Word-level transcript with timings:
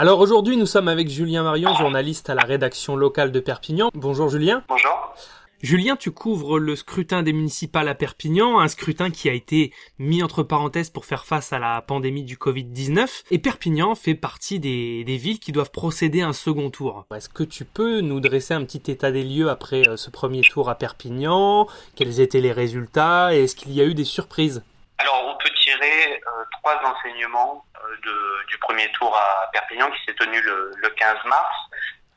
Alors 0.00 0.20
aujourd'hui, 0.20 0.56
nous 0.56 0.64
sommes 0.64 0.86
avec 0.86 1.08
Julien 1.08 1.42
Marion, 1.42 1.74
journaliste 1.74 2.30
à 2.30 2.36
la 2.36 2.42
rédaction 2.42 2.94
locale 2.94 3.32
de 3.32 3.40
Perpignan. 3.40 3.90
Bonjour 3.94 4.28
Julien. 4.28 4.62
Bonjour. 4.68 5.12
Julien, 5.60 5.96
tu 5.96 6.12
couvres 6.12 6.60
le 6.60 6.76
scrutin 6.76 7.24
des 7.24 7.32
municipales 7.32 7.88
à 7.88 7.96
Perpignan, 7.96 8.60
un 8.60 8.68
scrutin 8.68 9.10
qui 9.10 9.28
a 9.28 9.32
été 9.32 9.72
mis 9.98 10.22
entre 10.22 10.44
parenthèses 10.44 10.90
pour 10.90 11.04
faire 11.04 11.24
face 11.24 11.52
à 11.52 11.58
la 11.58 11.82
pandémie 11.82 12.22
du 12.22 12.36
Covid-19. 12.36 13.24
Et 13.32 13.40
Perpignan 13.40 13.96
fait 13.96 14.14
partie 14.14 14.60
des, 14.60 15.02
villes 15.04 15.40
qui 15.40 15.50
doivent 15.50 15.72
procéder 15.72 16.22
à 16.22 16.28
un 16.28 16.32
second 16.32 16.70
tour. 16.70 17.04
Est-ce 17.12 17.28
que 17.28 17.42
tu 17.42 17.64
peux 17.64 18.00
nous 18.00 18.20
dresser 18.20 18.54
un 18.54 18.62
petit 18.62 18.92
état 18.92 19.10
des 19.10 19.24
lieux 19.24 19.50
après 19.50 19.82
euh, 19.88 19.96
ce 19.96 20.10
premier 20.10 20.42
tour 20.42 20.70
à 20.70 20.76
Perpignan? 20.76 21.66
Quels 21.96 22.20
étaient 22.20 22.40
les 22.40 22.52
résultats? 22.52 23.34
Et 23.34 23.42
est-ce 23.42 23.56
qu'il 23.56 23.72
y 23.72 23.80
a 23.80 23.84
eu 23.84 23.94
des 23.94 24.04
surprises? 24.04 24.62
Alors, 24.98 25.27
peut 25.38 25.50
tirer 25.50 26.20
euh, 26.26 26.44
trois 26.52 26.80
enseignements 26.84 27.64
euh, 27.76 28.44
du 28.48 28.58
premier 28.58 28.90
tour 28.92 29.16
à 29.16 29.50
Perpignan 29.52 29.90
qui 29.90 30.04
s'est 30.04 30.14
tenu 30.14 30.40
le, 30.40 30.88
15 30.96 31.16
mars. 31.26 31.56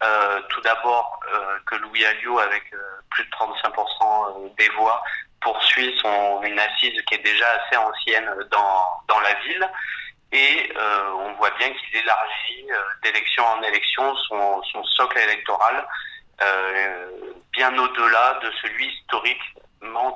Euh, 0.04 0.42
tout 0.50 0.62
d'abord 0.62 1.20
que 1.68 1.76
Louis 1.76 2.04
Alliot, 2.04 2.40
avec 2.40 2.64
plus 3.12 3.24
de 3.24 3.30
35% 3.30 4.56
des 4.58 4.70
voix, 4.70 5.04
poursuit 5.42 5.96
son 6.02 6.42
une 6.44 6.60
assise 6.60 7.00
qui 7.04 7.16
est 7.16 7.24
déjà 7.24 7.46
assez 7.52 7.78
ancienne 7.78 8.30
dans, 8.50 8.86
dans 9.08 9.20
la 9.20 9.34
ville. 9.42 9.70
Et 10.32 10.74
on 10.78 11.34
voit 11.34 11.52
bien 11.52 11.70
qu'il 11.72 11.98
élargit 11.98 12.68
d'élection 13.04 13.46
en 13.46 13.62
élection 13.62 14.16
son, 14.16 14.84
socle 14.84 15.20
électoral 15.20 15.88
bien 17.52 17.78
au-delà 17.78 18.40
de 18.42 18.52
celui 18.62 18.88
historiquement 18.88 19.61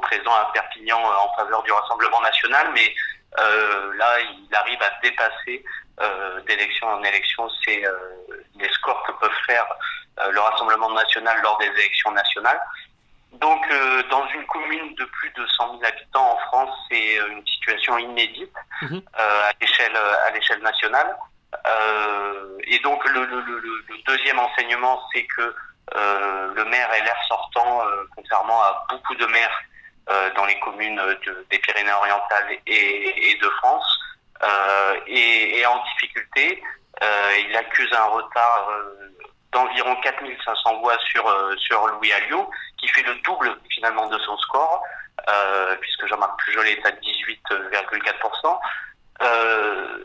présent 0.02 0.33
à 0.33 0.52
Perpignan 0.53 0.99
en 0.99 1.33
faveur 1.35 1.63
du 1.63 1.71
Rassemblement 1.71 2.21
national, 2.21 2.69
mais 2.73 2.94
euh, 3.39 3.94
là, 3.95 4.19
il 4.22 4.55
arrive 4.55 4.81
à 4.81 4.91
dépasser 5.02 5.63
euh, 6.02 6.41
d'élection 6.41 6.88
en 6.88 7.03
élection 7.03 7.49
c'est 7.63 7.85
euh, 7.85 7.94
les 8.59 8.69
scores 8.69 9.02
que 9.03 9.13
peuvent 9.13 9.39
faire 9.47 9.66
euh, 10.19 10.31
le 10.31 10.39
Rassemblement 10.39 10.91
national 10.91 11.39
lors 11.41 11.57
des 11.57 11.67
élections 11.67 12.11
nationales. 12.11 12.59
Donc, 13.33 13.61
dans 14.09 14.25
une 14.27 14.45
commune 14.45 14.95
de 14.95 15.03
plus 15.03 15.30
de 15.31 15.45
100 15.45 15.79
000 15.79 15.83
habitants 15.83 16.31
en 16.31 16.38
France, 16.47 16.69
c'est 16.89 17.17
une 17.17 17.45
situation 17.45 17.97
inédite 17.97 18.53
mhm. 18.81 19.02
à 19.13 19.52
l'échelle 19.59 19.97
à 19.97 20.31
l'échelle 20.31 20.61
nationale. 20.61 21.17
et 22.63 22.79
donc, 22.79 23.03
le, 23.09 23.25
le, 23.25 23.41
le, 23.41 23.59
le 23.59 23.97
deuxième 24.07 24.39
enseignement, 24.39 25.02
c'est 25.13 25.25
que 25.25 25.53
le 25.94 26.64
maire 26.66 26.89
LR 26.89 27.28
sortant, 27.28 27.81
contrairement 28.16 28.61
à 28.61 28.86
beaucoup 28.89 29.16
de 29.16 29.25
maires 29.28 29.61
euh, 30.08 30.30
dans 30.36 30.45
les 30.45 30.59
communes 30.59 31.02
des 31.50 31.58
Pyrénées-Orientales 31.58 32.59
et, 32.67 33.38
de 33.41 33.50
France, 33.58 34.00
euh, 34.44 35.00
et, 35.08 35.66
en 35.66 35.83
difficulté. 35.83 36.61
Euh, 37.02 37.38
il 37.39 37.58
accuse 37.58 37.91
un 37.91 38.03
retard 38.03 38.69
d'environ 39.52 39.95
4500 39.95 40.80
voix 40.81 40.95
sur, 41.09 41.25
sur 41.58 41.88
Louis 41.88 42.13
Alliot, 42.13 42.47
qui 42.78 42.88
fait 42.89 43.02
le 43.02 43.16
double 43.23 43.58
finalement 43.72 44.06
de 44.06 44.19
son 44.19 44.38
score, 44.38 44.83
puisque 45.81 46.06
Jean-Marc 46.06 46.39
Pujol 46.44 46.67
est 46.67 46.86
à 46.86 46.91
18,4%. 46.91 48.59
Euh, 49.22 49.98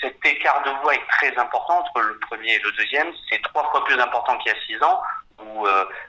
cet 0.00 0.24
écart 0.24 0.62
de 0.64 0.70
voix 0.82 0.94
est 0.94 1.06
très 1.18 1.36
important 1.38 1.80
entre 1.80 2.00
le 2.00 2.18
premier 2.20 2.54
et 2.54 2.58
le 2.58 2.72
deuxième. 2.72 3.12
C'est 3.28 3.40
trois 3.42 3.70
fois 3.70 3.84
plus 3.84 3.98
important 3.98 4.36
qu'il 4.38 4.52
y 4.52 4.54
a 4.54 4.60
six 4.66 4.82
ans, 4.82 5.00
où, 5.38 5.66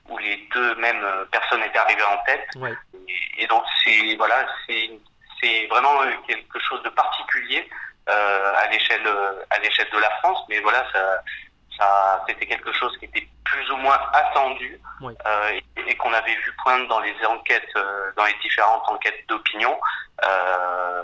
où 0.09 0.17
les 0.17 0.47
deux 0.53 0.75
mêmes 0.75 1.05
personnes 1.31 1.61
étaient 1.63 1.77
arrivées 1.77 2.03
en 2.03 2.17
tête. 2.25 2.47
Ouais 2.57 2.73
et, 3.37 3.47
donc 3.47 3.63
c'est 3.83 4.15
voilà, 4.15 4.45
c'est 4.67 5.67
vraiment 5.67 5.99
quelque 6.27 6.59
chose 6.59 6.81
de 6.83 6.89
particulier 6.89 7.67
euh, 8.09 8.53
à 8.57 8.67
l'échelle 8.67 9.07
à 9.49 9.59
l'échelle 9.59 9.89
de 9.91 9.99
la 9.99 10.09
France, 10.19 10.39
mais 10.49 10.59
voilà, 10.59 10.85
ça, 10.91 11.23
ça 11.77 12.23
c'était 12.27 12.45
quelque 12.45 12.71
chose 12.73 12.95
qui 12.97 13.05
était 13.05 13.27
plus 13.45 13.71
ou 13.71 13.77
moins 13.77 13.99
attendu 14.13 14.79
euh, 15.03 15.59
et, 15.87 15.95
qu'on 15.97 16.13
avait 16.13 16.35
vu 16.35 16.53
poindre 16.63 16.87
dans 16.87 17.01
les 17.01 17.13
enquêtes, 17.25 17.67
euh, 17.75 18.11
dans 18.15 18.25
les 18.25 18.35
différentes 18.41 18.87
enquêtes 18.87 19.27
d'opinion, 19.27 19.77
euh, 20.23 21.01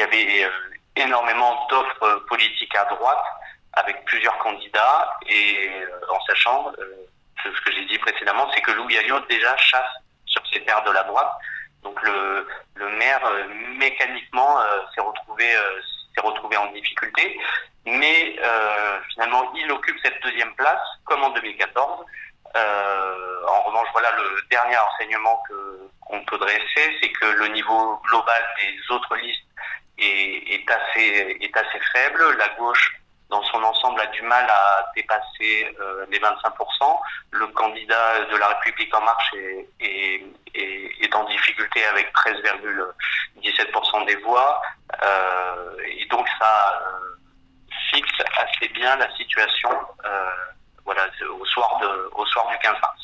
y 0.00 0.02
avait 0.02 0.44
euh, 0.44 0.50
énormément 0.96 1.66
d'offres 1.68 2.24
politiques 2.28 2.74
à 2.76 2.84
droite 2.86 3.24
avec 3.74 4.04
plusieurs 4.04 4.36
candidats 4.38 5.16
et 5.28 5.70
en 6.10 6.20
sachant 6.26 6.72
ce 7.44 7.60
que 7.62 7.72
j'ai 7.72 7.84
dit 7.86 7.98
précédemment, 7.98 8.50
c'est 8.52 8.60
que 8.60 8.72
Louis 8.72 8.98
Alliot 8.98 9.20
déjà 9.28 9.56
chasse 9.56 9.90
sur 10.26 10.42
ces 10.52 10.60
terres 10.64 10.82
de 10.82 10.90
la 10.90 11.04
droite. 11.04 11.32
Donc 11.82 12.00
le, 12.02 12.46
le 12.74 12.88
maire 12.96 13.24
euh, 13.24 13.46
mécaniquement 13.78 14.60
euh, 14.60 14.80
s'est 14.94 15.00
retrouvé 15.00 15.44
euh, 15.54 15.80
s'est 16.14 16.26
retrouvé 16.26 16.56
en 16.56 16.66
difficulté, 16.72 17.38
mais 17.86 18.36
finalement 19.14 19.52
il 19.54 19.70
occupe 19.70 19.96
cette 20.02 20.20
deuxième 20.22 20.52
place 20.56 20.82
comme 21.04 21.22
en 21.22 21.30
2014. 21.30 22.04
en 22.56 23.62
revanche, 23.62 23.88
voilà 23.92 24.10
le 24.16 24.42
dernier 24.50 24.76
enseignement 24.76 25.40
que 25.48 25.88
qu'on 26.00 26.24
peut 26.24 26.38
dresser, 26.38 26.98
c'est 27.00 27.12
que 27.12 27.26
le 27.26 27.46
niveau 27.48 27.96
global 28.08 28.42
des 28.58 28.94
autres 28.94 29.14
listes 29.16 29.44
est, 30.00 30.70
assez 30.70 31.36
est 31.40 31.56
assez 31.56 31.80
faible. 31.92 32.36
La 32.38 32.48
gauche 32.50 33.00
dans 33.30 33.42
son 33.44 33.62
ensemble 33.62 34.00
a 34.00 34.06
du 34.06 34.22
mal 34.22 34.44
à 34.48 34.90
dépasser 34.94 35.74
euh, 35.80 36.04
les 36.10 36.18
25%. 36.18 36.98
Le 37.30 37.46
candidat 37.48 38.24
de 38.24 38.36
la 38.36 38.48
République 38.48 38.94
en 38.94 39.02
marche 39.02 39.34
est, 39.34 39.68
est, 39.80 40.24
est, 41.00 41.14
en 41.14 41.24
difficulté 41.24 41.84
avec 41.86 42.12
13,17% 42.12 44.06
des 44.06 44.16
voix. 44.16 44.60
Euh, 45.02 45.76
et 45.86 46.06
donc 46.06 46.26
ça 46.38 46.82
euh, 46.82 47.16
fixe 47.92 48.20
assez 48.38 48.68
bien 48.72 48.96
la 48.96 49.10
situation 49.16 49.70
voilà, 50.84 51.06
au, 51.38 51.44
soir 51.44 51.78
de, 51.80 52.10
au 52.12 52.26
soir 52.26 52.48
du 52.48 52.58
15 52.58 52.72
mars. 52.80 52.99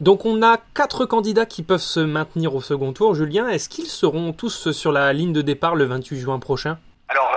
Donc 0.00 0.24
on 0.24 0.42
a 0.42 0.58
quatre 0.74 1.06
candidats 1.06 1.46
qui 1.46 1.62
peuvent 1.62 1.80
se 1.80 2.00
maintenir 2.00 2.54
au 2.54 2.60
second 2.60 2.92
tour. 2.92 3.14
Julien, 3.14 3.48
est-ce 3.48 3.68
qu'ils 3.68 3.86
seront 3.86 4.32
tous 4.32 4.70
sur 4.70 4.92
la 4.92 5.12
ligne 5.12 5.32
de 5.32 5.42
départ 5.42 5.74
le 5.74 5.84
28 5.84 6.18
juin 6.20 6.38
prochain? 6.38 6.78
Alors, 7.08 7.28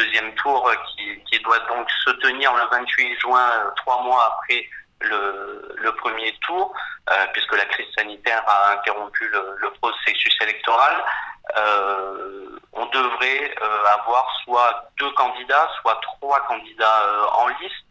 deuxième 0.00 0.34
tour 0.34 0.70
qui, 0.96 1.22
qui, 1.24 1.42
doit 1.42 1.58
donc 1.68 1.88
se 2.04 2.10
tenir 2.22 2.52
le 2.54 2.62
28 2.70 3.18
juin, 3.20 3.50
euh, 3.50 3.70
trois 3.76 4.02
mois 4.02 4.38
après 4.38 4.68
le, 5.00 5.90
premier 5.98 6.32
tour, 6.46 6.72
euh, 7.10 7.26
puisque 7.32 7.56
la 7.56 7.64
crise 7.66 7.86
sanitaire 7.96 8.42
a 8.46 8.72
interrompu 8.72 9.28
le, 9.28 9.70
processus 9.80 10.36
électoral. 10.42 11.04
Euh, 11.56 12.58
on 12.72 12.86
devrait 12.86 13.54
euh, 13.62 13.84
avoir 13.98 14.26
soit 14.44 14.90
deux 14.98 15.10
candidats, 15.12 15.68
soit 15.80 15.98
trois 16.02 16.40
candidats 16.46 17.02
euh, 17.04 17.24
en 17.32 17.48
liste 17.60 17.84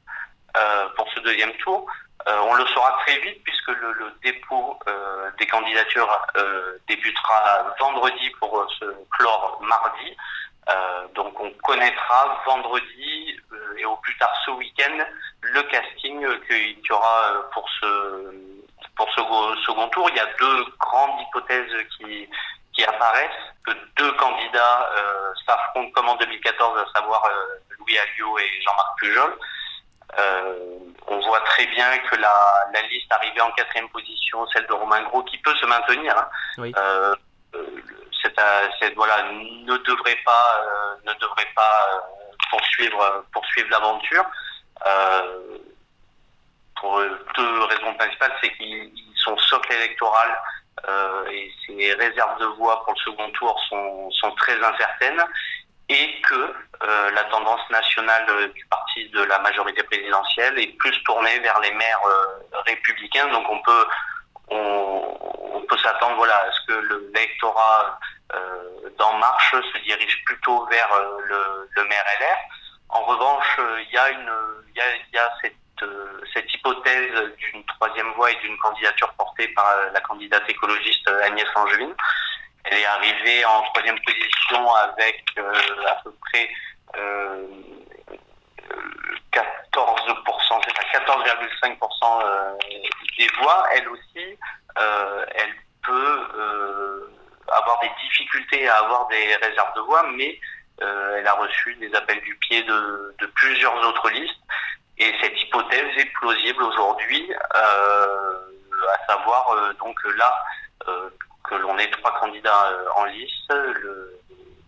pour 0.95 1.07
ce 1.13 1.19
deuxième 1.21 1.53
tour. 1.57 1.85
on 2.27 2.53
le 2.53 2.65
saura 2.67 2.99
très 3.05 3.19
vite 3.19 3.43
puisque 3.43 3.69
le, 3.69 4.13
dépôt 4.23 4.79
des 5.37 5.47
candidatures 5.47 6.27
débutera 6.87 7.75
vendredi 7.79 8.29
pour 8.39 8.65
se 8.79 8.85
clore 9.11 9.59
mardi. 9.61 10.15
Euh, 10.69 11.07
donc 11.15 11.39
on 11.39 11.49
connaîtra 11.63 12.41
vendredi 12.45 13.39
euh, 13.51 13.77
et 13.77 13.85
au 13.85 13.95
plus 13.97 14.15
tard 14.17 14.31
ce 14.45 14.51
week-end 14.51 15.03
le 15.41 15.63
casting 15.63 16.27
qu'il 16.47 16.77
y 16.77 16.91
aura 16.91 17.31
euh, 17.31 17.41
pour 17.53 17.67
ce 17.81 18.35
pour 18.95 19.09
ce 19.15 19.21
second 19.65 19.87
tour. 19.89 20.07
Il 20.11 20.17
y 20.17 20.19
a 20.19 20.27
deux 20.39 20.65
grandes 20.79 21.21
hypothèses 21.21 21.87
qui 21.97 22.29
qui 22.73 22.83
apparaissent, 22.85 23.29
que 23.65 23.71
deux 23.97 24.11
candidats 24.13 24.89
s'affrontent 25.45 25.91
comme 25.91 26.07
en 26.07 26.15
2014, 26.17 26.77
à 26.77 26.99
savoir 26.99 27.23
Louis 27.79 27.97
Alliot 27.97 28.37
et 28.37 28.61
Jean-Marc 28.61 28.99
Pujol. 28.99 29.37
On 30.17 31.19
voit 31.19 31.41
très 31.41 31.65
bien 31.67 31.97
que 31.99 32.15
la, 32.15 32.53
la 32.73 32.81
liste 32.83 33.11
arrivée 33.11 33.41
en 33.41 33.51
quatrième 33.51 33.89
position, 33.89 34.45
celle 34.47 34.65
de 34.67 34.73
Romain 34.73 35.01
Gros, 35.03 35.23
qui 35.23 35.37
peut 35.39 35.55
se 35.55 35.65
maintenir, 35.65 36.17
hein, 36.17 36.29
oui 36.57 36.73
cette, 38.79 38.95
voilà, 38.95 39.23
ne 39.31 39.77
devrait 39.77 40.19
pas, 40.25 40.61
euh, 40.61 40.95
ne 41.05 41.13
devrait 41.19 41.49
pas 41.55 41.87
euh, 41.93 41.99
poursuivre, 42.49 43.25
poursuivre 43.31 43.69
l'aventure. 43.69 44.25
Euh, 44.85 45.57
pour 46.79 47.01
deux 47.35 47.63
raisons 47.63 47.93
principales, 47.95 48.33
c'est 48.41 48.53
qu'ils 48.53 48.91
sont 49.15 49.37
socle 49.37 49.73
électoral 49.73 50.37
et 51.29 51.51
ses 51.67 51.93
réserves 51.95 52.39
de 52.39 52.45
voix 52.57 52.81
pour 52.85 52.93
le 52.93 52.99
second 52.99 53.29
tour 53.31 53.59
sont, 53.67 54.09
sont 54.11 54.31
très 54.35 54.57
incertaines. 54.63 55.21
Et 55.89 56.21
que 56.21 56.53
la 57.13 57.23
tendance 57.25 57.67
nationale 57.69 58.51
du 58.53 58.65
parti 58.67 59.09
de 59.09 59.23
la 59.23 59.39
majorité 59.39 59.83
présidentielle 59.83 60.57
est 60.59 60.77
plus 60.77 61.03
tournée 61.03 61.39
vers 61.39 61.59
les 61.59 61.71
maires 61.71 61.99
républicains. 62.65 63.27
Donc 63.29 63.49
on 63.49 63.59
peut 63.61 63.85
on, 64.49 65.65
peut 65.67 65.77
s'attendre 65.79 66.15
voilà 66.15 66.35
à 66.35 66.51
ce 66.51 66.67
que 66.67 67.13
l'électorat 67.13 67.99
d'En 68.97 69.13
Marche 69.17 69.55
se 69.73 69.77
dirige 69.83 70.23
plutôt 70.25 70.65
vers 70.67 70.89
le, 71.75 71.83
maire 71.85 72.05
LR. 72.19 72.37
En 72.89 73.01
revanche, 73.01 73.59
il 73.59 73.93
y 73.93 73.97
a 73.97 74.09
une 74.11 74.31
il 74.75 75.15
y 75.15 75.17
a, 75.17 75.29
cette 75.41 75.55
euh, 75.81 76.21
cette 76.33 76.53
hypothèse 76.53 77.11
d'une 77.37 77.63
troisième 77.65 78.11
voie 78.13 78.31
et 78.31 78.35
d'une 78.35 78.57
candidature 78.57 79.11
portée 79.13 79.47
par 79.49 79.65
euh, 79.69 79.89
la 79.93 80.01
candidate 80.01 80.43
écologiste 80.47 81.07
euh, 81.07 81.23
Agnès 81.23 81.47
Angevine. 81.55 81.93
Elle 82.71 82.77
est 82.77 82.85
arrivée 82.85 83.45
en 83.45 83.61
troisième 83.73 83.99
position 83.99 84.73
avec 84.75 85.23
à 85.87 85.95
peu 86.03 86.11
près 86.31 86.49
14%, 89.31 90.61
c'est 90.65 90.79
à 90.79 90.83
14,5% 90.99 92.57
des 93.17 93.27
voix. 93.41 93.65
Elle 93.73 93.87
aussi, 93.89 94.37
elle 94.75 95.53
peut 95.83 97.09
avoir 97.51 97.79
des 97.81 97.91
difficultés 98.03 98.67
à 98.69 98.77
avoir 98.77 99.07
des 99.07 99.35
réserves 99.35 99.75
de 99.75 99.81
voix, 99.81 100.05
mais 100.15 100.39
elle 100.79 101.27
a 101.27 101.33
reçu 101.33 101.75
des 101.75 101.93
appels 101.95 102.21
du 102.21 102.35
pied 102.35 102.63
de, 102.63 103.15
plusieurs 103.35 103.75
autres 103.87 104.09
listes 104.09 104.39
et 104.99 105.13
cette 105.21 105.41
hypothèse 105.41 105.97
est 105.97 106.11
plausible 106.19 106.61
aujourd'hui, 106.61 107.31
euh, 107.55 108.39
à 108.93 109.05
savoir 109.07 109.49
euh, 109.51 109.73
donc 109.79 109.97
là 110.17 110.37
euh, 110.89 111.09
que 111.49 111.55
l'on 111.55 111.77
ait 111.77 111.89
trois 111.89 112.13
candidats 112.19 112.69
en 112.95 113.05
lice, 113.05 113.47
le 113.49 114.19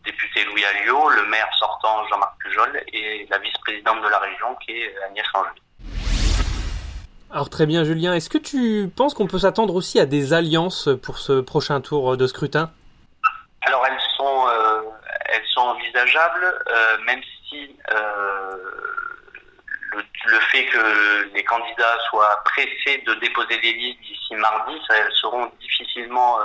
député 0.03 0.43
Louis 0.45 0.65
Alliot, 0.65 1.09
le 1.09 1.25
maire 1.27 1.49
sortant 1.57 2.07
Jean-Marc 2.07 2.33
Pujol 2.39 2.83
et 2.91 3.27
la 3.29 3.37
vice-présidente 3.37 4.01
de 4.01 4.07
la 4.07 4.19
région 4.19 4.55
qui 4.65 4.71
est 4.71 4.95
Agnès 5.07 5.25
Angeli. 5.33 5.61
Alors 7.31 7.49
très 7.49 7.65
bien 7.65 7.83
Julien, 7.83 8.13
est-ce 8.13 8.29
que 8.29 8.37
tu 8.37 8.89
penses 8.95 9.13
qu'on 9.13 9.27
peut 9.27 9.39
s'attendre 9.39 9.75
aussi 9.75 9.99
à 9.99 10.05
des 10.05 10.33
alliances 10.33 10.89
pour 11.01 11.19
ce 11.19 11.39
prochain 11.39 11.79
tour 11.79 12.17
de 12.17 12.27
scrutin? 12.27 12.71
Alors 13.61 13.85
elles 13.87 14.01
sont, 14.17 14.47
elles 15.25 15.45
sont 15.53 15.61
envisageables, 15.61 16.63
même 17.05 17.21
si 17.47 17.69
le, 19.93 20.39
fait 20.51 20.65
que 20.65 21.33
les 21.33 21.43
candidats 21.43 21.97
soient 22.09 22.41
pressés 22.45 23.03
de 23.05 23.13
déposer 23.15 23.57
des 23.59 23.73
listes 23.73 24.01
d'ici 24.01 24.35
mardi, 24.35 24.73
ça, 24.87 24.97
elles 24.97 25.13
seront 25.13 25.49
difficilement 25.61 26.37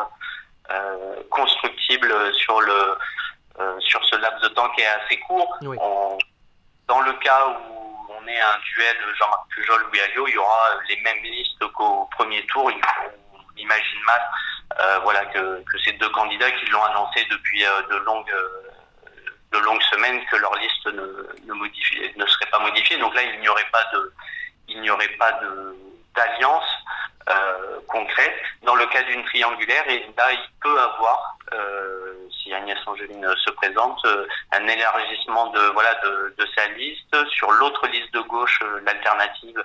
euh, 0.70 0.74
euh, 0.74 1.22
constructibles 1.30 2.14
sur 2.34 2.60
le 2.60 2.98
euh, 3.58 3.80
sur 3.80 4.04
ce 4.04 4.16
laps 4.16 4.42
de 4.42 4.48
temps 4.48 4.68
qui 4.70 4.82
est 4.82 4.86
assez 4.86 5.18
court. 5.20 5.56
dans 6.88 7.00
le 7.00 7.12
cas 7.14 7.46
où 7.48 8.06
on 8.10 8.28
est 8.28 8.40
un 8.40 8.58
duel 8.74 8.96
Jean-Marc 9.18 9.48
Pujol 9.48 9.82
ou 9.82 9.98
Alliot, 10.04 10.28
il 10.28 10.34
y 10.34 10.38
aura 10.38 10.68
les 10.88 11.00
mêmes 11.00 11.22
listes 11.22 11.66
qu'au 11.72 12.08
premier 12.16 12.44
tour. 12.46 12.64
On 12.66 13.56
imagine 13.56 14.00
mal, 14.06 15.00
voilà 15.02 15.24
que, 15.26 15.62
que 15.64 15.78
ces 15.84 15.92
deux 15.92 16.10
candidats 16.10 16.50
qui 16.50 16.66
l'ont 16.66 16.84
annoncé 16.84 17.26
depuis 17.30 17.62
de 17.90 17.96
longues 17.96 18.34
de 19.52 19.58
longues 19.58 19.82
semaines 19.82 20.24
que 20.26 20.36
leur 20.36 20.54
liste 20.56 20.86
ne, 20.86 21.02
ne 22.16 22.26
serait 22.26 22.50
pas 22.50 22.58
modifiée. 22.58 22.98
Donc 22.98 23.14
là, 23.14 23.22
il 23.22 23.40
n'y 23.40 23.48
aurait 23.48 23.70
pas 23.72 23.84
de, 23.92 24.12
il 24.68 24.80
n'y 24.82 24.90
aurait 24.90 25.16
pas 25.18 25.32
de 25.32 25.76
d'alliance 26.14 26.64
euh, 27.28 27.80
concrète. 27.88 28.34
Dans 28.62 28.74
le 28.74 28.86
cas 28.86 29.02
d'une 29.02 29.22
triangulaire, 29.24 29.86
et 29.88 30.06
là, 30.16 30.32
il 30.32 30.48
peut 30.62 30.80
avoir, 30.80 31.36
euh, 31.52 32.14
si 32.30 32.54
Agnès 32.54 32.78
Angeline 32.86 33.28
se 33.44 33.50
présente, 33.50 34.02
euh, 34.04 34.26
un 34.52 34.66
élargissement 34.66 35.48
de 35.48 35.60
voilà 35.72 35.92
de, 36.04 36.32
sa 36.56 36.68
liste 36.68 37.28
sur 37.30 37.50
l'autre 37.52 37.86
liste 37.88 38.14
de 38.14 38.20
gauche, 38.20 38.60
euh, 38.62 38.80
l'alternative, 38.84 39.60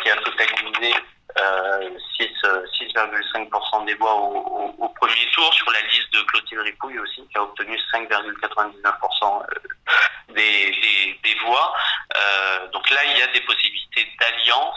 qui 0.00 0.10
a 0.10 0.16
totalisé 0.16 0.94
6,5% 1.36 3.84
des 3.84 3.94
voix 3.94 4.14
au, 4.14 4.88
premier 5.00 5.26
tour 5.32 5.52
sur 5.52 5.68
la 5.72 5.80
liste 5.80 6.12
de 6.12 6.22
Clotilde 6.22 6.60
Ripouille 6.60 7.00
aussi, 7.00 7.26
qui 7.28 7.36
a 7.36 7.42
obtenu 7.42 7.76
5,99% 7.92 9.42
des, 10.28 10.72
voix. 11.44 11.74
Donc 12.72 12.88
là, 12.90 13.04
il 13.06 13.18
y 13.18 13.22
a 13.22 13.26
des 13.28 13.40
possibilités 13.40 14.06
d'alliance. 14.20 14.76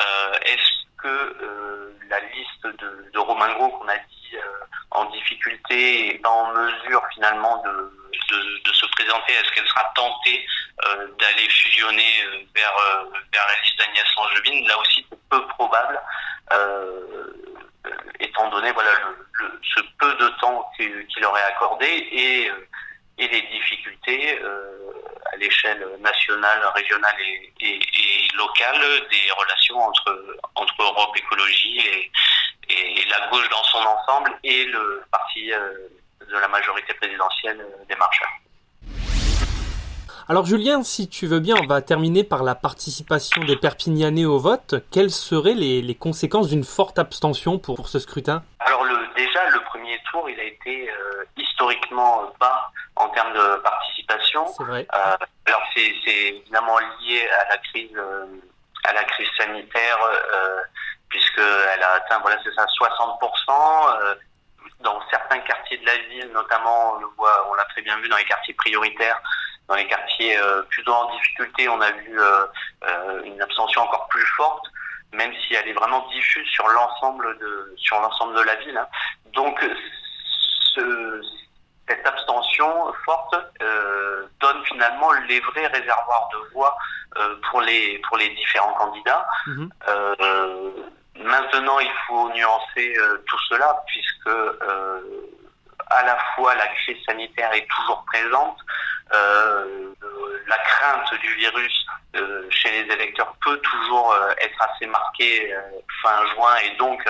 Euh, 0.00 0.38
Est-ce 0.44 1.02
que 1.02 1.08
euh, 1.08 1.98
la 2.08 2.20
liste 2.20 2.64
de, 2.64 3.10
de 3.12 3.18
Romain 3.18 3.52
Gros, 3.54 3.68
qu'on 3.68 3.88
a 3.88 3.96
dit 3.96 4.36
en 4.90 5.04
difficulté, 5.06 6.14
est 6.14 6.18
pas 6.18 6.30
en 6.30 6.52
mesure 6.52 7.02
finalement 7.14 7.62
de, 7.62 7.70
de, 7.70 8.62
de 8.64 8.72
se 8.72 8.86
Est-ce 9.28 9.52
qu'elle 9.52 9.68
sera 9.68 9.92
tentée 9.94 10.46
d'aller 11.18 11.48
fusionner 11.48 12.24
vers, 12.54 12.74
vers 13.32 13.46
la 13.46 13.62
liste 13.62 13.78
d'Agnès 13.78 14.04
Angevine 14.16 14.66
Là 14.66 14.78
aussi, 14.78 15.06
c'est 15.08 15.18
peu 15.30 15.46
probable. 15.48 16.00
Euh, 16.52 17.32
étant 18.20 18.48
donné 18.50 18.70
voilà 18.72 18.90
ce 19.74 19.80
peu 19.98 20.14
de 20.14 20.28
temps 20.40 20.70
qu'il 20.76 21.24
aurait 21.24 21.42
accordé 21.44 21.86
et, 21.86 22.50
euh, 22.50 22.68
et 23.18 23.28
les 23.28 23.42
difficultés 23.42 24.38
euh, 24.42 24.92
à 25.32 25.36
l'échelle 25.36 25.86
nationale, 26.00 26.64
régionale 26.74 27.16
et, 27.60 27.78
locale 28.34 28.80
des 29.10 29.30
relations 29.36 29.78
entre 29.78 30.38
entre 30.54 30.82
Europe 30.82 31.16
Écologie 31.16 31.80
et, 31.80 32.10
et, 32.70 33.04
la 33.08 33.28
gauche 33.28 33.48
dans 33.50 33.62
son 33.64 33.78
ensemble 33.78 34.36
et 34.42 34.64
le 34.64 35.04
parti 35.10 35.52
euh, 35.52 35.88
de 36.20 36.38
la 36.38 36.48
majorité 36.48 36.94
présidentielle 36.94 37.64
des 37.88 37.96
marcheurs. 37.96 38.32
Alors 40.28 40.46
Julien, 40.46 40.82
si 40.82 41.08
tu 41.08 41.26
veux 41.26 41.40
bien, 41.40 41.56
on 41.60 41.66
va 41.66 41.82
terminer 41.82 42.22
par 42.24 42.42
la 42.42 42.54
participation 42.54 43.42
des 43.44 43.56
Perpignanais 43.56 44.24
au 44.24 44.38
vote. 44.38 44.76
Quelles 44.90 45.10
seraient 45.10 45.54
les, 45.54 45.82
les 45.82 45.94
conséquences 45.94 46.48
d'une 46.48 46.64
forte 46.64 46.98
abstention 46.98 47.58
pour, 47.58 47.76
pour 47.76 47.88
ce 47.88 47.98
scrutin? 47.98 48.42
Alors 48.60 48.84
le, 48.84 48.94
déjà, 49.16 49.50
le 49.50 49.60
premier 49.64 49.98
tour, 50.10 50.28
il 50.30 50.38
a 50.38 50.44
été 50.44 50.88
euh, 50.88 51.24
historiquement 51.36 52.32
bas 52.38 52.70
en 52.96 53.08
termes 53.08 53.32
de 53.32 53.56
participation. 53.62 54.46
C'est 54.46 54.64
vrai. 54.64 54.86
Euh, 54.94 55.16
alors 55.46 55.62
c'est 55.74 55.94
évidemment 56.06 56.78
lié 56.78 57.28
à 57.40 57.48
la 57.48 57.56
crise, 57.58 57.90
euh, 57.96 58.26
à 58.84 58.92
la 58.92 59.04
crise 59.04 59.28
sanitaire, 59.36 59.98
euh, 60.02 60.60
puisqu'elle 61.08 61.82
a 61.82 61.94
atteint, 61.94 62.20
voilà, 62.20 62.38
c'est 62.44 62.54
ça, 62.54 62.64
60%. 62.66 64.16
dans 64.80 65.00
certains 65.10 65.38
quartiers 65.40 65.78
de 65.78 65.86
la 65.86 65.96
ville, 66.08 66.30
notamment, 66.32 66.94
on 66.96 67.00
le 67.00 67.06
voit, 67.16 67.48
on 67.50 67.54
l'a 67.54 67.64
très 67.66 67.82
bien 67.82 67.96
vu 67.98 68.08
dans 68.08 68.16
les 68.16 68.24
quartiers 68.24 68.54
prioritaires, 68.54 69.20
dans 69.72 69.78
les 69.78 69.86
quartiers 69.86 70.36
euh, 70.36 70.62
plutôt 70.68 70.92
en 70.92 71.10
difficulté, 71.12 71.66
on 71.66 71.80
a 71.80 71.90
vu 71.92 72.20
euh, 72.20 72.46
euh, 72.84 73.22
une 73.24 73.40
abstention 73.40 73.80
encore 73.80 74.06
plus 74.08 74.26
forte, 74.36 74.66
même 75.14 75.32
si 75.32 75.54
elle 75.54 75.66
est 75.66 75.72
vraiment 75.72 76.06
diffuse 76.08 76.46
sur 76.48 76.68
l'ensemble 76.68 77.38
de 77.38 77.74
sur 77.78 77.98
l'ensemble 77.98 78.34
de 78.34 78.42
la 78.42 78.54
ville. 78.56 78.76
Hein. 78.76 78.86
Donc 79.32 79.58
ce, 80.74 81.22
cette 81.88 82.06
abstention 82.06 82.92
forte 83.06 83.34
euh, 83.62 84.26
donne 84.40 84.62
finalement 84.66 85.10
les 85.26 85.40
vrais 85.40 85.68
réservoirs 85.68 86.28
de 86.34 86.52
voix 86.52 86.76
euh, 87.16 87.36
pour 87.50 87.62
les 87.62 87.98
pour 88.06 88.18
les 88.18 88.28
différents 88.28 88.74
candidats. 88.74 89.26
Mmh. 89.46 89.68
Euh, 89.88 90.70
maintenant, 91.16 91.78
il 91.78 91.92
faut 92.06 92.28
nuancer 92.28 92.94
tout 93.26 93.38
cela 93.48 93.82
puisque 93.86 94.36
à 95.92 96.02
la 96.04 96.18
fois 96.34 96.54
la 96.54 96.66
crise 96.68 97.02
sanitaire 97.06 97.52
est 97.52 97.66
toujours 97.76 98.04
présente, 98.06 98.58
la 99.12 100.58
crainte 100.58 101.14
du 101.20 101.34
virus 101.34 101.86
euh, 102.16 102.46
chez 102.50 102.70
les 102.70 102.92
électeurs 102.92 103.34
peut 103.44 103.58
toujours 103.58 104.12
euh, 104.12 104.30
être 104.40 104.62
assez 104.62 104.86
marquée 104.86 105.54
fin 106.02 106.26
juin 106.34 106.56
et 106.64 106.76
donc 106.76 107.02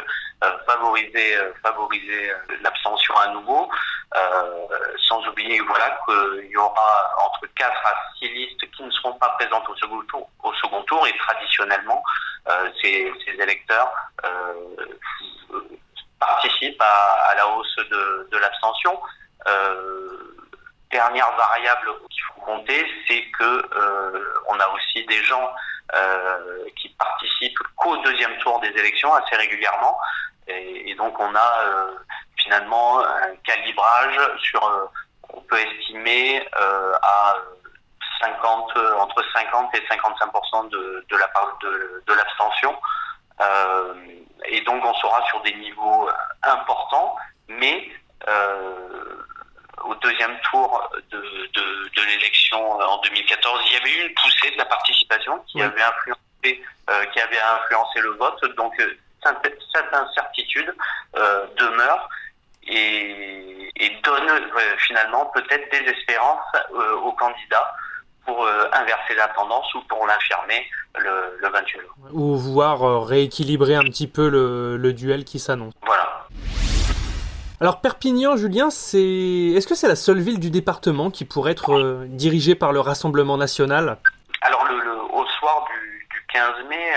favoriser 0.67 2.33
l'abstention 2.63 3.17
à 3.17 3.29
nouveau. 3.29 3.71
sans 5.09 5.25
oublier 5.29 5.61
voilà 5.61 5.97
qu'il 6.05 6.51
y 6.51 6.57
aura 6.57 6.93
entre 7.25 7.47
4 7.55 7.71
à 7.87 7.95
6 8.19 8.29
listes 8.29 8.71
qui 8.73 8.83
ne 8.83 8.91
seront 8.91 9.13
pas 9.15 9.29
présentes 9.39 9.69
au 9.69 9.77
second 9.77 10.03
tour, 10.03 10.29
au 10.43 10.53
second 10.55 10.83
tour 10.83 11.07
et 11.07 11.17
traditionnellement 11.17 12.03
ces, 12.83 13.13
électeurs 13.39 13.93
participent 16.19 16.83
à, 16.83 17.35
la 17.37 17.47
hausse 17.49 17.77
de, 18.31 18.37
l'abstention. 18.39 18.99
Euh, 19.49 19.92
dernière 21.03 21.33
variable 21.37 21.89
qu'il 22.11 22.23
faut 22.23 22.41
compter, 22.43 22.87
c'est 23.09 23.23
que 23.39 23.45
euh, 23.45 24.35
on 24.49 24.59
a 24.59 24.69
aussi 24.69 25.05
des 25.07 25.23
gens 25.25 25.51
euh, 25.95 26.65
qui 26.77 26.89
participent 26.91 27.59
qu'au 27.77 27.97
deuxième 27.99 28.37
tour 28.39 28.61
des 28.61 28.69
élections 28.69 29.13
assez 29.15 29.37
régulièrement, 29.37 29.99
et, 30.47 30.95
donc 30.95 31.19
on 31.19 31.35
a 31.35 31.53
euh, 31.65 31.97
finalement 32.37 33.01
un 33.01 33.35
calibrage 33.45 34.19
sur, 34.39 34.63
on 35.33 35.41
peut 35.41 35.59
estimer 35.59 36.47
à 37.03 37.35
50, 38.21 38.77
entre 39.01 39.25
50 39.35 39.75
et 39.75 39.83
55 39.89 40.71
de, 40.71 41.05
de 41.09 41.17
la 41.17 41.29
part 41.29 41.59
de 41.61 42.13
l'abstention. 42.15 42.77
et 44.47 44.61
donc 44.63 44.85
on 44.85 44.95
sera 44.95 45.25
sur 45.27 45.41
des 45.43 45.55
niveaux 45.55 46.09
importants, 46.43 47.17
mais 47.49 47.91
il 53.73 53.79
y 53.79 53.81
avait 53.81 53.91
eu 53.91 54.09
une 54.09 54.15
poussée 54.15 54.51
de 54.51 54.59
la 54.59 54.67
participation 54.67 55.39
qui 55.47 55.63
avait 55.63 55.83
influencé 55.83 56.63
qui 57.13 57.21
avait 57.21 57.41
influencé 57.41 58.01
le 58.01 58.11
vote. 58.11 58.57
Donc 58.57 58.75
cette 59.25 59.95
incertitude 59.95 60.75
demeure 61.15 62.09
et, 62.67 63.71
et 63.77 64.01
donne 64.03 64.29
finalement 64.79 65.27
peut-être 65.27 65.71
des 65.71 65.91
espérances 65.91 66.45
aux 67.03 67.13
candidats 67.13 67.75
pour 68.25 68.45
euh, 68.45 68.65
inverser 68.73 69.15
la 69.17 69.29
tendance 69.29 69.73
ou 69.75 69.81
pour 69.89 70.07
l'infirmer 70.07 70.67
le, 70.99 71.39
le 71.41 71.49
28 71.49 71.81
Ou 72.13 72.37
voir 72.37 72.83
euh, 72.83 73.01
rééquilibrer 73.01 73.75
un 73.75 73.85
petit 73.85 74.07
peu 74.07 74.29
le, 74.29 74.77
le 74.77 74.93
duel 74.93 75.25
qui 75.25 75.39
s'annonce. 75.39 75.75
Voilà. 75.85 76.29
Alors 77.63 77.81
Perpignan, 77.81 78.37
Julien, 78.37 78.71
c'est 78.71 78.99
est-ce 78.99 79.69
que 79.69 79.77
c'est 79.77 79.87
la 79.87 79.95
seule 79.95 80.19
ville 80.19 80.41
du 80.41 80.51
département 80.51 81.13
qui 81.13 81.25
pourrait 81.25 81.53
être 81.53 81.79
euh, 81.79 82.07
dirigée 82.09 82.57
par 82.57 82.73
le 82.73 82.81
Rassemblement 82.81 83.37
national? 83.37 83.99
Alors 84.41 84.65
le, 84.65 84.75
au 85.15 85.25
soir 85.39 85.65
du, 85.71 86.09
du 86.11 86.27
15 86.33 86.55
mai, 86.69 86.91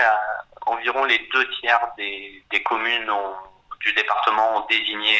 environ 0.66 1.04
les 1.04 1.20
deux 1.32 1.46
tiers 1.60 1.78
des, 1.96 2.42
communes 2.64 3.12
du 3.78 3.92
département 3.92 4.56
ont 4.56 4.66
désigné 4.68 5.14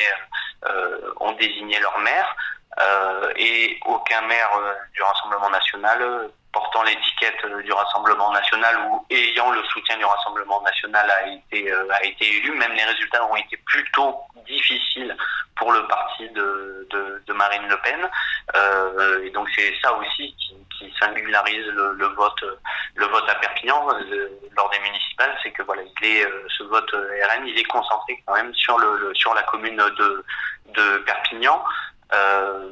euh, 0.68 1.12
ont 1.20 1.30
désigné 1.34 1.78
leur 1.78 1.96
maire. 2.00 2.34
Euh, 2.78 3.32
et 3.36 3.78
aucun 3.86 4.20
maire 4.26 4.50
euh, 4.58 4.74
du 4.94 5.02
Rassemblement 5.02 5.48
national 5.48 6.02
euh, 6.02 6.28
portant 6.56 6.82
l'étiquette 6.84 7.44
du 7.64 7.70
Rassemblement 7.70 8.32
national 8.32 8.74
ou 8.88 9.06
ayant 9.10 9.50
le 9.50 9.62
soutien 9.64 9.98
du 9.98 10.06
Rassemblement 10.06 10.62
national 10.62 11.10
a 11.10 11.26
été 11.28 11.70
a 11.70 12.02
été 12.02 12.24
élu. 12.38 12.52
Même 12.52 12.72
les 12.72 12.84
résultats 12.84 13.22
ont 13.26 13.36
été 13.36 13.58
plutôt 13.58 14.16
difficiles 14.46 15.14
pour 15.56 15.70
le 15.70 15.86
parti 15.86 16.30
de, 16.30 16.88
de, 17.26 17.32
Marine 17.34 17.68
Le 17.68 17.76
Pen. 17.82 18.08
Euh, 18.56 19.22
et 19.24 19.30
donc 19.32 19.48
c'est 19.54 19.74
ça 19.82 19.92
aussi 19.98 20.34
qui, 20.38 20.56
singularise 20.98 21.66
le, 21.66 22.06
vote 22.14 22.44
le 22.94 23.06
vote 23.06 23.28
à 23.28 23.34
Perpignan 23.34 23.86
lors 24.56 24.70
des 24.70 24.78
municipales, 24.78 25.36
c'est 25.42 25.50
que 25.50 25.62
voilà, 25.62 25.82
il 25.82 26.06
est 26.06 26.26
ce 26.56 26.62
vote 26.62 26.90
RN, 26.90 27.46
il 27.46 27.58
est 27.58 27.64
concentré 27.64 28.22
quand 28.24 28.34
même 28.34 28.54
sur 28.54 28.78
le, 28.78 29.12
sur 29.14 29.34
la 29.34 29.42
commune 29.42 29.76
de 29.76 30.24
de 30.74 30.98
Perpignan. 31.04 31.62
Euh, 32.14 32.70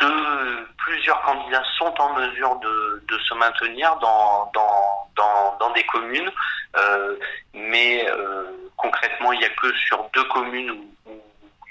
de, 0.00 0.66
plusieurs 0.78 1.20
candidats 1.22 1.64
sont 1.76 1.92
en 2.00 2.14
mesure 2.14 2.56
de, 2.56 3.04
de 3.08 3.18
se 3.18 3.34
maintenir 3.34 3.96
dans, 3.96 4.50
dans, 4.54 5.10
dans, 5.16 5.56
dans 5.58 5.70
des 5.72 5.84
communes, 5.84 6.30
euh, 6.76 7.16
mais 7.52 8.08
euh, 8.08 8.70
concrètement, 8.76 9.32
il 9.32 9.38
n'y 9.40 9.44
a 9.44 9.50
que 9.50 9.72
sur 9.74 10.08
deux 10.14 10.24
communes 10.24 10.70
où, 10.70 11.10
où 11.10 11.20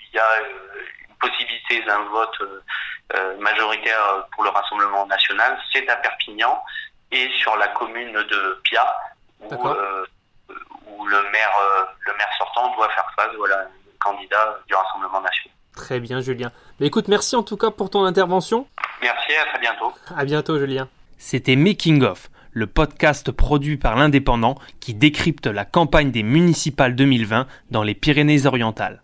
il 0.10 0.16
y 0.16 0.20
a 0.20 0.26
euh, 0.42 0.84
une 1.10 1.16
possibilité 1.16 1.82
d'un 1.84 2.04
vote 2.06 2.42
euh, 3.16 3.38
majoritaire 3.40 4.28
pour 4.34 4.44
le 4.44 4.50
Rassemblement 4.50 5.06
national, 5.08 5.58
c'est 5.74 5.88
à 5.90 5.96
Perpignan 5.96 6.62
et 7.12 7.30
sur 7.40 7.56
la 7.56 7.70
commune 7.70 8.14
de 8.14 8.62
Pia, 8.66 8.96
où, 9.40 9.54
où 10.88 11.06
le 11.06 11.24
maire 11.32 11.52
le 12.06 12.14
maire 12.14 12.30
sortant 12.38 12.76
doit 12.76 12.90
faire 12.90 13.10
face 13.16 13.34
voilà, 13.38 13.66
candidat 14.00 14.60
du 14.68 14.76
Rassemblement 14.76 15.22
national. 15.22 15.57
Très 15.78 16.00
bien, 16.00 16.22
Julien. 16.22 16.52
Mais 16.80 16.88
écoute, 16.88 17.08
merci 17.08 17.36
en 17.36 17.44
tout 17.44 17.56
cas 17.56 17.70
pour 17.70 17.92
ton 17.92 18.04
intervention. 18.04 18.66
Merci, 19.00 19.32
à 19.40 19.48
très 19.52 19.60
bientôt. 19.60 19.94
À 20.16 20.26
bientôt, 20.26 20.58
Julien. 20.58 20.90
C'était 21.20 21.56
Making 21.56 22.02
of, 22.02 22.32
le 22.52 22.66
podcast 22.66 23.32
produit 23.32 23.78
par 23.78 23.96
l'Indépendant 23.96 24.56
qui 24.80 24.96
décrypte 24.96 25.46
la 25.46 25.66
campagne 25.66 26.10
des 26.10 26.24
municipales 26.24 26.96
2020 26.96 27.46
dans 27.70 27.84
les 27.84 27.94
Pyrénées-Orientales. 27.94 29.04